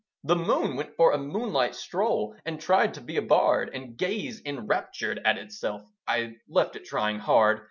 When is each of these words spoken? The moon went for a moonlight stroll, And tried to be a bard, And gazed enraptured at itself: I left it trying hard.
The 0.23 0.35
moon 0.35 0.77
went 0.77 0.95
for 0.95 1.11
a 1.11 1.19
moonlight 1.19 1.75
stroll, 1.75 2.35
And 2.43 2.59
tried 2.59 2.95
to 2.95 3.01
be 3.01 3.17
a 3.17 3.21
bard, 3.21 3.69
And 3.71 3.95
gazed 3.95 4.47
enraptured 4.47 5.19
at 5.23 5.37
itself: 5.37 5.83
I 6.07 6.37
left 6.47 6.75
it 6.75 6.85
trying 6.85 7.19
hard. 7.19 7.59